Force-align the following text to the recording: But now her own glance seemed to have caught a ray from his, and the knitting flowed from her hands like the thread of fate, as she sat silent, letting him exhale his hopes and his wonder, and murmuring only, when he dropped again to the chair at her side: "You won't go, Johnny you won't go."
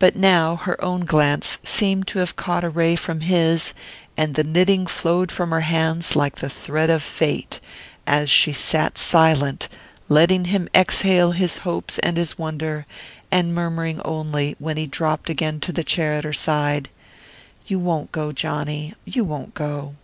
But 0.00 0.16
now 0.16 0.56
her 0.56 0.84
own 0.84 1.04
glance 1.04 1.60
seemed 1.62 2.08
to 2.08 2.18
have 2.18 2.34
caught 2.34 2.64
a 2.64 2.68
ray 2.68 2.96
from 2.96 3.20
his, 3.20 3.72
and 4.16 4.34
the 4.34 4.42
knitting 4.42 4.88
flowed 4.88 5.30
from 5.30 5.50
her 5.52 5.60
hands 5.60 6.16
like 6.16 6.34
the 6.40 6.50
thread 6.50 6.90
of 6.90 7.04
fate, 7.04 7.60
as 8.04 8.28
she 8.30 8.52
sat 8.52 8.98
silent, 8.98 9.68
letting 10.08 10.46
him 10.46 10.68
exhale 10.74 11.30
his 11.30 11.58
hopes 11.58 12.00
and 12.00 12.16
his 12.16 12.36
wonder, 12.36 12.84
and 13.30 13.54
murmuring 13.54 14.00
only, 14.04 14.56
when 14.58 14.76
he 14.76 14.86
dropped 14.86 15.30
again 15.30 15.60
to 15.60 15.70
the 15.72 15.84
chair 15.84 16.14
at 16.14 16.24
her 16.24 16.32
side: 16.32 16.88
"You 17.64 17.78
won't 17.78 18.10
go, 18.10 18.32
Johnny 18.32 18.94
you 19.04 19.22
won't 19.22 19.54
go." 19.54 19.94